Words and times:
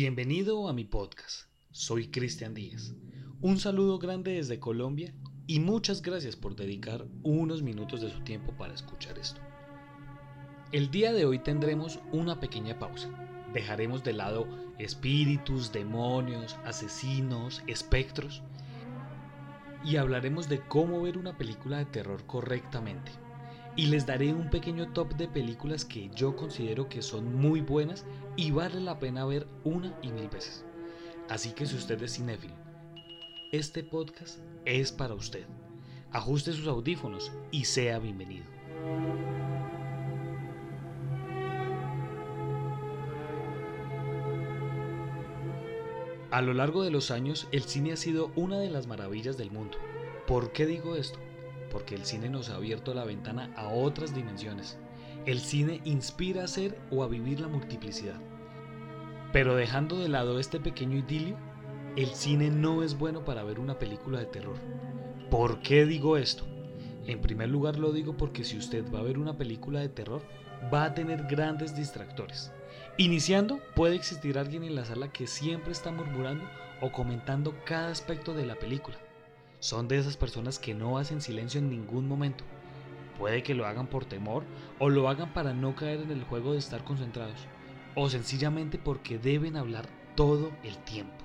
Bienvenido 0.00 0.68
a 0.68 0.72
mi 0.72 0.84
podcast. 0.84 1.48
Soy 1.72 2.06
Cristian 2.06 2.54
Díaz. 2.54 2.94
Un 3.40 3.58
saludo 3.58 3.98
grande 3.98 4.34
desde 4.34 4.60
Colombia 4.60 5.12
y 5.48 5.58
muchas 5.58 6.02
gracias 6.02 6.36
por 6.36 6.54
dedicar 6.54 7.04
unos 7.24 7.64
minutos 7.64 8.00
de 8.02 8.08
su 8.08 8.20
tiempo 8.20 8.52
para 8.52 8.74
escuchar 8.74 9.18
esto. 9.18 9.40
El 10.70 10.92
día 10.92 11.12
de 11.12 11.24
hoy 11.24 11.40
tendremos 11.40 11.98
una 12.12 12.38
pequeña 12.38 12.78
pausa. 12.78 13.10
Dejaremos 13.52 14.04
de 14.04 14.12
lado 14.12 14.46
espíritus, 14.78 15.72
demonios, 15.72 16.54
asesinos, 16.64 17.64
espectros 17.66 18.44
y 19.84 19.96
hablaremos 19.96 20.48
de 20.48 20.60
cómo 20.60 21.02
ver 21.02 21.18
una 21.18 21.36
película 21.36 21.78
de 21.78 21.86
terror 21.86 22.24
correctamente 22.24 23.10
y 23.78 23.86
les 23.86 24.06
daré 24.06 24.34
un 24.34 24.50
pequeño 24.50 24.92
top 24.92 25.14
de 25.14 25.28
películas 25.28 25.84
que 25.84 26.10
yo 26.12 26.34
considero 26.34 26.88
que 26.88 27.00
son 27.00 27.36
muy 27.36 27.60
buenas 27.60 28.04
y 28.34 28.50
vale 28.50 28.80
la 28.80 28.98
pena 28.98 29.24
ver 29.24 29.46
una 29.62 29.96
y 30.02 30.08
mil 30.08 30.28
veces. 30.28 30.64
Así 31.28 31.52
que 31.52 31.64
si 31.64 31.76
usted 31.76 32.02
es 32.02 32.16
cinéfilo, 32.16 32.54
este 33.52 33.84
podcast 33.84 34.40
es 34.64 34.90
para 34.90 35.14
usted. 35.14 35.46
Ajuste 36.10 36.52
sus 36.52 36.66
audífonos 36.66 37.30
y 37.52 37.66
sea 37.66 38.00
bienvenido. 38.00 38.46
A 46.32 46.42
lo 46.42 46.52
largo 46.52 46.82
de 46.82 46.90
los 46.90 47.12
años, 47.12 47.46
el 47.52 47.62
cine 47.62 47.92
ha 47.92 47.96
sido 47.96 48.32
una 48.34 48.58
de 48.58 48.70
las 48.70 48.88
maravillas 48.88 49.38
del 49.38 49.52
mundo. 49.52 49.78
¿Por 50.26 50.50
qué 50.50 50.66
digo 50.66 50.96
esto? 50.96 51.20
Porque 51.70 51.94
el 51.94 52.04
cine 52.04 52.28
nos 52.28 52.50
ha 52.50 52.56
abierto 52.56 52.94
la 52.94 53.04
ventana 53.04 53.52
a 53.56 53.68
otras 53.68 54.14
dimensiones. 54.14 54.78
El 55.26 55.40
cine 55.40 55.80
inspira 55.84 56.44
a 56.44 56.48
ser 56.48 56.78
o 56.90 57.02
a 57.02 57.08
vivir 57.08 57.40
la 57.40 57.48
multiplicidad. 57.48 58.20
Pero 59.32 59.56
dejando 59.56 59.98
de 59.98 60.08
lado 60.08 60.38
este 60.38 60.58
pequeño 60.58 60.96
idilio, 60.98 61.36
el 61.96 62.08
cine 62.08 62.50
no 62.50 62.82
es 62.82 62.96
bueno 62.96 63.24
para 63.24 63.42
ver 63.42 63.58
una 63.58 63.78
película 63.78 64.18
de 64.18 64.26
terror. 64.26 64.56
¿Por 65.30 65.60
qué 65.60 65.84
digo 65.84 66.16
esto? 66.16 66.46
En 67.06 67.20
primer 67.20 67.48
lugar 67.48 67.78
lo 67.78 67.92
digo 67.92 68.16
porque 68.16 68.44
si 68.44 68.56
usted 68.56 68.84
va 68.92 69.00
a 69.00 69.02
ver 69.02 69.18
una 69.18 69.36
película 69.36 69.80
de 69.80 69.88
terror, 69.88 70.22
va 70.72 70.84
a 70.84 70.94
tener 70.94 71.24
grandes 71.24 71.76
distractores. 71.76 72.52
Iniciando, 72.96 73.60
puede 73.74 73.96
existir 73.96 74.38
alguien 74.38 74.64
en 74.64 74.74
la 74.74 74.84
sala 74.84 75.12
que 75.12 75.26
siempre 75.26 75.72
está 75.72 75.90
murmurando 75.90 76.44
o 76.80 76.92
comentando 76.92 77.54
cada 77.64 77.90
aspecto 77.90 78.34
de 78.34 78.46
la 78.46 78.56
película. 78.56 78.96
Son 79.60 79.88
de 79.88 79.98
esas 79.98 80.16
personas 80.16 80.58
que 80.58 80.74
no 80.74 80.98
hacen 80.98 81.20
silencio 81.20 81.58
en 81.60 81.70
ningún 81.70 82.08
momento. 82.08 82.44
Puede 83.18 83.42
que 83.42 83.54
lo 83.54 83.66
hagan 83.66 83.88
por 83.88 84.04
temor 84.04 84.44
o 84.78 84.88
lo 84.88 85.08
hagan 85.08 85.32
para 85.32 85.52
no 85.52 85.74
caer 85.74 86.02
en 86.02 86.10
el 86.10 86.24
juego 86.24 86.52
de 86.52 86.58
estar 86.58 86.84
concentrados, 86.84 87.46
o 87.94 88.08
sencillamente 88.08 88.78
porque 88.78 89.18
deben 89.18 89.56
hablar 89.56 89.88
todo 90.14 90.52
el 90.62 90.76
tiempo. 90.78 91.24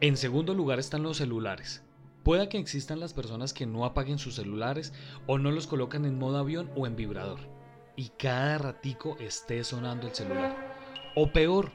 En 0.00 0.16
segundo 0.16 0.54
lugar 0.54 0.78
están 0.78 1.02
los 1.02 1.16
celulares. 1.16 1.82
Puede 2.22 2.48
que 2.48 2.58
existan 2.58 3.00
las 3.00 3.14
personas 3.14 3.52
que 3.52 3.66
no 3.66 3.84
apaguen 3.84 4.18
sus 4.18 4.36
celulares 4.36 4.92
o 5.26 5.38
no 5.38 5.50
los 5.50 5.66
colocan 5.66 6.04
en 6.04 6.18
modo 6.18 6.38
avión 6.38 6.70
o 6.76 6.86
en 6.86 6.94
vibrador 6.94 7.58
y 7.98 8.10
cada 8.10 8.58
ratico 8.58 9.16
esté 9.18 9.64
sonando 9.64 10.06
el 10.06 10.14
celular. 10.14 10.56
O 11.16 11.32
peor, 11.32 11.72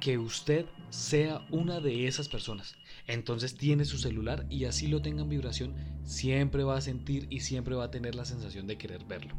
que 0.00 0.18
usted 0.18 0.66
sea 0.90 1.46
una 1.50 1.80
de 1.80 2.06
esas 2.06 2.28
personas. 2.28 2.76
Entonces 3.06 3.56
tiene 3.56 3.84
su 3.84 3.98
celular 3.98 4.46
y 4.48 4.64
así 4.64 4.86
lo 4.86 5.02
tenga 5.02 5.22
en 5.22 5.28
vibración, 5.28 5.74
siempre 6.04 6.64
va 6.64 6.76
a 6.76 6.80
sentir 6.80 7.26
y 7.30 7.40
siempre 7.40 7.74
va 7.74 7.84
a 7.84 7.90
tener 7.90 8.14
la 8.14 8.24
sensación 8.24 8.66
de 8.66 8.78
querer 8.78 9.04
verlo. 9.04 9.36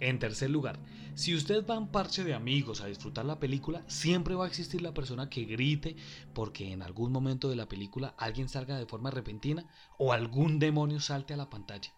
En 0.00 0.18
tercer 0.18 0.50
lugar, 0.50 0.78
si 1.14 1.34
usted 1.34 1.66
va 1.66 1.76
en 1.76 1.88
parche 1.88 2.22
de 2.22 2.34
amigos 2.34 2.82
a 2.82 2.86
disfrutar 2.86 3.24
la 3.24 3.40
película, 3.40 3.82
siempre 3.86 4.34
va 4.34 4.44
a 4.44 4.48
existir 4.48 4.82
la 4.82 4.92
persona 4.92 5.30
que 5.30 5.44
grite 5.44 5.96
porque 6.34 6.72
en 6.72 6.82
algún 6.82 7.12
momento 7.12 7.48
de 7.48 7.56
la 7.56 7.68
película 7.68 8.14
alguien 8.18 8.48
salga 8.48 8.76
de 8.76 8.84
forma 8.84 9.10
repentina 9.10 9.66
o 9.98 10.12
algún 10.12 10.58
demonio 10.58 11.00
salte 11.00 11.32
a 11.32 11.38
la 11.38 11.48
pantalla. 11.48 11.92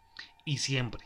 Y 0.44 0.58
siempre, 0.58 1.04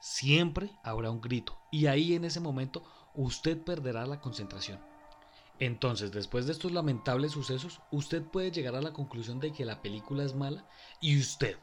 siempre 0.00 0.70
habrá 0.82 1.10
un 1.10 1.20
grito. 1.20 1.58
Y 1.70 1.86
ahí 1.86 2.14
en 2.14 2.24
ese 2.24 2.40
momento 2.40 2.84
usted 3.14 3.58
perderá 3.62 4.06
la 4.06 4.20
concentración. 4.20 4.93
Entonces, 5.64 6.12
después 6.12 6.44
de 6.44 6.52
estos 6.52 6.72
lamentables 6.72 7.32
sucesos, 7.32 7.80
usted 7.90 8.22
puede 8.22 8.50
llegar 8.50 8.74
a 8.74 8.82
la 8.82 8.92
conclusión 8.92 9.40
de 9.40 9.50
que 9.50 9.64
la 9.64 9.80
película 9.80 10.22
es 10.22 10.34
mala 10.34 10.68
y 11.00 11.18
usted, 11.18 11.56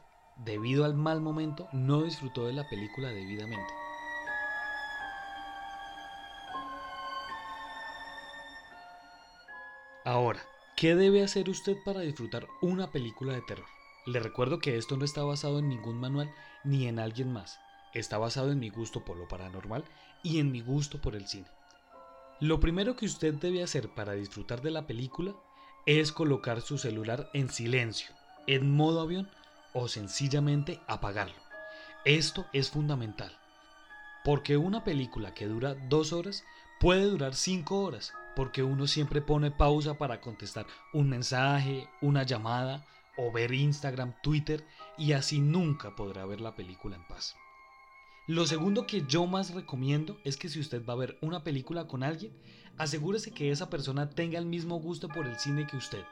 debido 0.44 0.84
al 0.84 0.94
mal 0.94 1.20
momento, 1.20 1.68
no 1.72 2.02
disfrutó 2.02 2.44
de 2.48 2.52
la 2.52 2.68
película 2.68 3.10
debidamente. 3.10 3.72
Ahora, 10.04 10.42
¿qué 10.76 10.96
debe 10.96 11.22
hacer 11.22 11.48
usted 11.48 11.76
para 11.84 12.00
disfrutar 12.00 12.48
una 12.60 12.90
película 12.90 13.34
de 13.34 13.42
terror? 13.42 13.68
Le 14.04 14.18
recuerdo 14.18 14.58
que 14.58 14.78
esto 14.78 14.96
no 14.96 15.04
está 15.04 15.22
basado 15.22 15.60
en 15.60 15.68
ningún 15.68 16.00
manual 16.00 16.34
ni 16.64 16.88
en 16.88 16.98
alguien 16.98 17.32
más. 17.32 17.60
Está 17.94 18.18
basado 18.18 18.50
en 18.50 18.58
mi 18.58 18.68
gusto 18.68 19.04
por 19.04 19.16
lo 19.16 19.28
paranormal 19.28 19.84
y 20.24 20.40
en 20.40 20.50
mi 20.50 20.60
gusto 20.60 21.00
por 21.00 21.14
el 21.14 21.28
cine. 21.28 21.46
Lo 22.42 22.58
primero 22.58 22.96
que 22.96 23.06
usted 23.06 23.34
debe 23.34 23.62
hacer 23.62 23.88
para 23.90 24.14
disfrutar 24.14 24.62
de 24.62 24.72
la 24.72 24.84
película 24.84 25.32
es 25.86 26.10
colocar 26.10 26.60
su 26.60 26.76
celular 26.76 27.30
en 27.34 27.48
silencio, 27.48 28.16
en 28.48 28.74
modo 28.74 29.00
avión 29.00 29.30
o 29.74 29.86
sencillamente 29.86 30.80
apagarlo. 30.88 31.40
Esto 32.04 32.46
es 32.52 32.68
fundamental, 32.68 33.30
porque 34.24 34.56
una 34.56 34.82
película 34.82 35.34
que 35.34 35.46
dura 35.46 35.76
dos 35.88 36.12
horas 36.12 36.42
puede 36.80 37.04
durar 37.04 37.36
cinco 37.36 37.80
horas, 37.80 38.12
porque 38.34 38.64
uno 38.64 38.88
siempre 38.88 39.22
pone 39.22 39.52
pausa 39.52 39.96
para 39.96 40.20
contestar 40.20 40.66
un 40.92 41.08
mensaje, 41.08 41.88
una 42.00 42.24
llamada 42.24 42.84
o 43.16 43.30
ver 43.30 43.54
Instagram, 43.54 44.16
Twitter 44.20 44.66
y 44.98 45.12
así 45.12 45.38
nunca 45.38 45.94
podrá 45.94 46.26
ver 46.26 46.40
la 46.40 46.56
película 46.56 46.96
en 46.96 47.06
paz. 47.06 47.36
Lo 48.32 48.46
segundo 48.46 48.86
que 48.86 49.04
yo 49.06 49.26
más 49.26 49.52
recomiendo 49.52 50.16
es 50.24 50.38
que 50.38 50.48
si 50.48 50.58
usted 50.58 50.82
va 50.86 50.94
a 50.94 50.96
ver 50.96 51.18
una 51.20 51.44
película 51.44 51.86
con 51.86 52.02
alguien, 52.02 52.32
asegúrese 52.78 53.30
que 53.30 53.50
esa 53.50 53.68
persona 53.68 54.08
tenga 54.08 54.38
el 54.38 54.46
mismo 54.46 54.80
gusto 54.80 55.08
por 55.08 55.26
el 55.26 55.38
cine 55.38 55.66
que 55.66 55.76
usted 55.76 56.02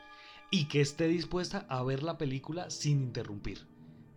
y 0.51 0.67
que 0.67 0.83
esté 0.83 1.09
dispuesta 1.09 1.65
a 1.71 1.83
ver 1.83 2.03
la 2.03 2.19
película 2.19 2.69
sin 2.69 3.05
interrumpir. 3.05 3.67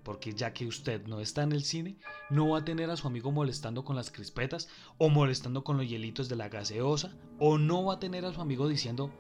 Porque 0.04 0.34
ya 0.34 0.52
que 0.52 0.68
usted 0.68 1.08
no 1.08 1.22
está 1.22 1.44
en 1.44 1.54
el 1.54 1.64
cine, 1.64 1.96
no 2.30 2.50
va 2.50 2.58
a 2.58 2.66
tener 2.66 2.90
a 2.90 2.98
su 2.98 3.08
amigo 3.08 3.32
molestando 3.32 3.86
con 3.86 3.96
las 3.96 4.12
crispetas 4.12 4.68
o 4.98 5.08
molestando 5.08 5.64
con 5.64 5.78
los 5.78 5.88
hielitos 5.88 6.28
de 6.28 6.36
la 6.36 6.50
gaseosa 6.50 7.16
o 7.40 7.58
no 7.58 7.86
va 7.86 7.94
a 7.94 8.00
tener 8.00 8.26
a 8.26 8.34
su 8.34 8.42
amigo 8.42 8.68
diciendo 8.68 9.14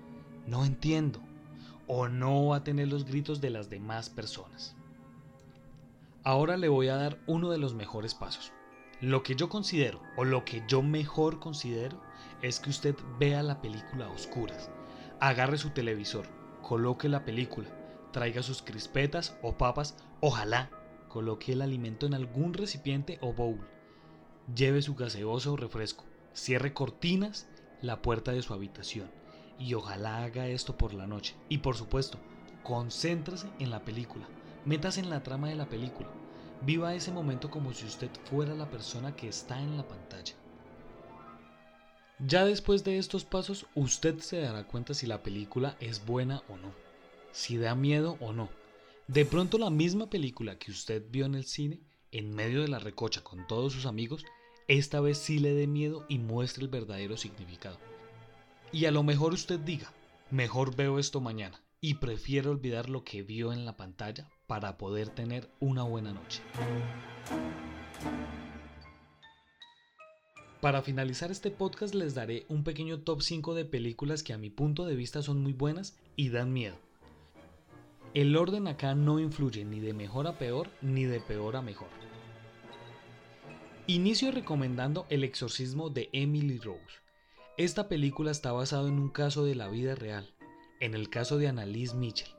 no 0.46 0.66
entiendo 0.66 1.22
o 1.88 2.10
no 2.10 2.48
va 2.48 2.58
a 2.58 2.64
tener 2.66 2.90
los 2.90 3.06
gritos 3.06 3.40
de 3.40 3.50
las 3.50 3.70
demás 3.70 4.10
personas. 4.10 4.76
Ahora 6.26 6.58
le 6.58 6.68
voy 6.68 6.90
a 6.90 6.98
dar 6.98 7.18
uno 7.28 7.50
de 7.50 7.60
los 7.60 7.76
mejores 7.76 8.14
pasos. 8.14 8.52
Lo 9.03 9.22
que 9.22 9.36
yo 9.36 9.50
considero, 9.50 10.00
o 10.16 10.24
lo 10.24 10.46
que 10.46 10.64
yo 10.66 10.81
mejor 10.81 11.41
considero, 11.41 12.00
es 12.41 12.62
que 12.62 12.69
usted 12.69 12.96
vea 13.19 13.44
la 13.44 13.62
película 13.62 14.06
a 14.06 14.09
oscuras. 14.09 14.69
Agarre 15.19 15.58
su 15.58 15.72
televisor, 15.72 16.25
coloque 16.62 17.09
la 17.09 17.25
película, 17.25 17.68
traiga 18.13 18.42
sus 18.44 18.62
crispetas 18.62 19.38
o 19.42 19.58
papas, 19.58 19.97
ojalá 20.22 20.69
coloque 21.09 21.52
el 21.52 21.62
alimento 21.62 22.06
en 22.06 22.13
algún 22.13 22.53
recipiente 22.53 23.18
o 23.19 23.34
bowl. 23.34 23.59
Lleve 24.56 24.81
su 24.81 24.96
gaseosa 24.96 25.52
o 25.52 25.58
refresco, 25.58 26.06
cierre 26.31 26.74
cortinas, 26.74 27.50
la 27.81 28.01
puerta 28.01 28.31
de 28.31 28.42
su 28.42 28.54
habitación 28.54 29.12
y 29.60 29.74
ojalá 29.74 30.24
haga 30.24 30.48
esto 30.48 30.78
por 30.78 30.94
la 30.94 31.07
noche. 31.07 31.36
Y 31.50 31.57
por 31.57 31.75
supuesto, 31.75 32.19
concéntrese 32.63 33.50
en 33.60 33.69
la 33.69 33.83
película, 33.83 34.30
métase 34.63 35.01
en 35.01 35.10
la 35.10 35.24
trama 35.24 35.50
de 35.50 35.56
la 35.56 35.68
película 35.68 36.07
Viva 36.65 36.95
ese 36.95 37.12
momento 37.12 37.50
como 37.50 37.74
si 37.74 37.86
usted 37.86 38.10
fuera 38.24 38.56
la 38.56 38.69
persona 38.69 39.13
que 39.15 39.27
está 39.27 39.60
en 39.60 39.75
la 39.75 39.86
pantalla. 39.86 40.33
Ya 42.19 42.45
después 42.45 42.86
de 42.86 42.98
estos 42.98 43.25
pasos, 43.25 43.65
usted 43.75 44.19
se 44.19 44.39
dará 44.39 44.65
cuenta 44.65 44.94
si 44.94 45.06
la 45.06 45.24
película 45.24 45.75
es 45.81 46.06
buena 46.06 46.42
o 46.48 46.56
no, 46.56 46.71
si 47.33 47.57
da 47.57 47.75
miedo 47.75 48.18
o 48.21 48.31
no. 48.31 48.50
De 49.07 49.25
pronto 49.25 49.57
la 49.57 49.69
misma 49.69 50.10
película 50.10 50.57
que 50.57 50.71
usted 50.71 51.04
vio 51.12 51.25
en 51.25 51.36
el 51.36 51.44
cine, 51.44 51.81
en 52.12 52.33
medio 52.33 52.62
de 52.62 52.69
la 52.69 52.80
recocha 52.80 53.21
con 53.25 53.45
todos 53.45 53.74
sus 53.74 53.86
amigos, 53.86 54.24
esta 54.69 55.01
vez 55.01 55.18
sí 55.18 55.39
le 55.39 55.54
dé 55.54 55.68
miedo 55.68 56.06
y 56.07 56.19
muestre 56.19 56.63
el 56.63 56.69
verdadero 56.69 57.18
significado. 57.18 57.77
Y 58.71 58.86
a 58.86 58.92
lo 58.92 59.04
mejor 59.04 59.33
usted 59.33 59.59
diga, 59.59 59.92
mejor 60.31 60.74
veo 60.77 60.98
esto 60.98 61.19
mañana 61.19 61.62
y 61.83 61.95
prefiero 61.95 62.51
olvidar 62.51 62.89
lo 62.89 63.03
que 63.03 63.24
vio 63.24 63.51
en 63.51 63.65
la 63.65 63.75
pantalla 63.75 64.30
para 64.47 64.77
poder 64.77 65.09
tener 65.09 65.50
una 65.59 65.83
buena 65.83 66.13
noche. 66.13 66.41
Para 70.62 70.81
finalizar 70.81 71.30
este 71.30 71.51
podcast 71.51 71.94
les 71.94 72.15
daré 72.15 72.45
un 72.47 72.63
pequeño 72.63 73.01
top 73.01 73.21
5 73.21 73.53
de 73.53 73.65
películas 73.65 74.24
que 74.24 74.31
a 74.31 74.38
mi 74.38 74.50
punto 74.50 74.85
de 74.85 74.95
vista 74.95 75.21
son 75.21 75.44
muy 75.44 75.51
buenas 75.51 75.97
y 76.15 76.30
dan 76.30 76.53
miedo. 76.53 76.77
El 78.13 78.38
orden 78.38 78.69
acá 78.69 78.95
no 78.95 79.19
influye 79.19 79.65
ni 79.65 79.81
de 79.81 79.91
mejor 79.91 80.25
a 80.27 80.38
peor 80.38 80.69
ni 80.81 81.03
de 81.03 81.19
peor 81.19 81.57
a 81.57 81.62
mejor. 81.62 81.89
Inicio 83.88 84.31
recomendando 84.31 85.06
El 85.09 85.25
exorcismo 85.25 85.89
de 85.89 86.07
Emily 86.13 86.59
Rose. 86.59 87.01
Esta 87.57 87.89
película 87.89 88.31
está 88.31 88.53
basada 88.53 88.88
en 88.88 89.00
un 89.00 89.09
caso 89.09 89.44
de 89.44 89.56
la 89.56 89.68
vida 89.68 89.95
real 89.95 90.33
en 90.83 90.95
el 90.95 91.09
caso 91.09 91.38
de 91.38 91.47
Annalise 91.47 91.95
Mitchell. 91.95 92.35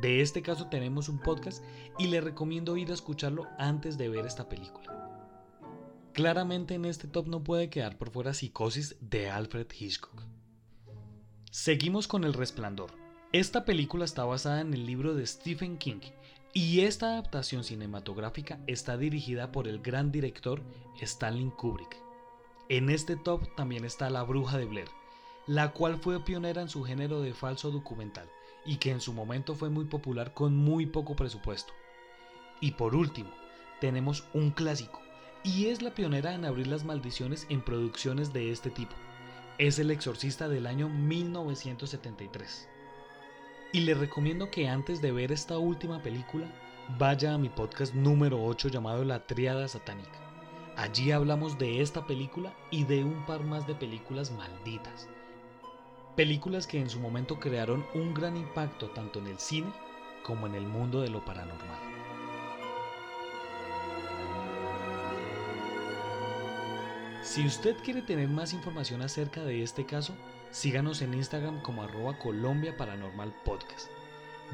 De 0.00 0.22
este 0.22 0.40
caso 0.40 0.68
tenemos 0.68 1.10
un 1.10 1.18
podcast 1.18 1.62
y 1.98 2.06
le 2.06 2.22
recomiendo 2.22 2.78
ir 2.78 2.90
a 2.90 2.94
escucharlo 2.94 3.46
antes 3.58 3.98
de 3.98 4.08
ver 4.08 4.24
esta 4.24 4.48
película. 4.48 5.20
Claramente 6.14 6.74
en 6.74 6.86
este 6.86 7.06
top 7.06 7.28
no 7.28 7.44
puede 7.44 7.68
quedar 7.68 7.98
por 7.98 8.08
fuera 8.08 8.32
Psicosis 8.32 8.96
de 9.02 9.28
Alfred 9.28 9.66
Hitchcock. 9.78 10.22
Seguimos 11.50 12.08
con 12.08 12.24
El 12.24 12.32
Resplandor. 12.32 12.92
Esta 13.30 13.66
película 13.66 14.06
está 14.06 14.24
basada 14.24 14.62
en 14.62 14.72
el 14.72 14.86
libro 14.86 15.14
de 15.14 15.26
Stephen 15.26 15.76
King 15.76 16.00
y 16.54 16.80
esta 16.80 17.08
adaptación 17.08 17.62
cinematográfica 17.62 18.58
está 18.66 18.96
dirigida 18.96 19.52
por 19.52 19.68
el 19.68 19.82
gran 19.82 20.10
director 20.10 20.62
Stanley 20.98 21.50
Kubrick. 21.58 21.98
En 22.70 22.88
este 22.88 23.16
top 23.16 23.54
también 23.54 23.84
está 23.84 24.08
La 24.08 24.22
Bruja 24.22 24.56
de 24.56 24.64
Blair, 24.64 24.88
la 25.46 25.72
cual 25.72 25.98
fue 25.98 26.20
pionera 26.20 26.62
en 26.62 26.68
su 26.68 26.84
género 26.84 27.20
de 27.20 27.34
falso 27.34 27.70
documental 27.70 28.28
y 28.64 28.76
que 28.76 28.90
en 28.90 29.00
su 29.00 29.12
momento 29.12 29.54
fue 29.54 29.70
muy 29.70 29.84
popular 29.84 30.34
con 30.34 30.56
muy 30.56 30.86
poco 30.86 31.16
presupuesto. 31.16 31.72
Y 32.60 32.72
por 32.72 32.94
último, 32.94 33.30
tenemos 33.80 34.24
un 34.34 34.52
clásico, 34.52 35.00
y 35.42 35.66
es 35.66 35.82
la 35.82 35.94
pionera 35.94 36.34
en 36.34 36.44
abrir 36.44 36.68
las 36.68 36.84
maldiciones 36.84 37.46
en 37.48 37.60
producciones 37.60 38.32
de 38.32 38.52
este 38.52 38.70
tipo. 38.70 38.94
Es 39.58 39.80
El 39.80 39.90
Exorcista 39.90 40.48
del 40.48 40.66
año 40.66 40.88
1973. 40.88 42.68
Y 43.72 43.80
le 43.80 43.94
recomiendo 43.94 44.50
que 44.50 44.68
antes 44.68 45.02
de 45.02 45.10
ver 45.10 45.32
esta 45.32 45.58
última 45.58 46.00
película, 46.00 46.46
vaya 46.98 47.34
a 47.34 47.38
mi 47.38 47.48
podcast 47.48 47.94
número 47.94 48.44
8 48.44 48.68
llamado 48.68 49.04
La 49.04 49.26
Triada 49.26 49.66
Satánica. 49.66 50.20
Allí 50.76 51.10
hablamos 51.10 51.58
de 51.58 51.82
esta 51.82 52.06
película 52.06 52.54
y 52.70 52.84
de 52.84 53.02
un 53.02 53.26
par 53.26 53.42
más 53.42 53.66
de 53.66 53.74
películas 53.74 54.30
malditas 54.30 55.08
Películas 56.16 56.66
que 56.66 56.78
en 56.78 56.90
su 56.90 57.00
momento 57.00 57.40
crearon 57.40 57.86
un 57.94 58.12
gran 58.12 58.36
impacto 58.36 58.90
tanto 58.90 59.18
en 59.18 59.28
el 59.28 59.38
cine 59.38 59.72
como 60.22 60.46
en 60.46 60.54
el 60.54 60.66
mundo 60.66 61.00
de 61.00 61.08
lo 61.08 61.24
paranormal. 61.24 61.80
Si 67.22 67.46
usted 67.46 67.76
quiere 67.82 68.02
tener 68.02 68.28
más 68.28 68.52
información 68.52 69.00
acerca 69.00 69.42
de 69.42 69.62
este 69.62 69.86
caso, 69.86 70.14
síganos 70.50 71.00
en 71.00 71.14
Instagram 71.14 71.62
como 71.62 71.82
arroba 71.82 72.18
Colombia 72.18 72.76
Paranormal 72.76 73.32
Podcast. 73.42 73.88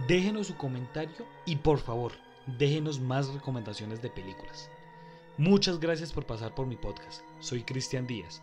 Déjenos 0.06 0.46
su 0.46 0.56
comentario 0.56 1.26
y 1.44 1.56
por 1.56 1.80
favor, 1.80 2.12
déjenos 2.46 3.00
más 3.00 3.34
recomendaciones 3.34 4.00
de 4.00 4.10
películas. 4.10 4.70
Muchas 5.38 5.80
gracias 5.80 6.12
por 6.12 6.24
pasar 6.24 6.54
por 6.54 6.68
mi 6.68 6.76
podcast. 6.76 7.22
Soy 7.40 7.64
Cristian 7.64 8.06
Díaz 8.06 8.42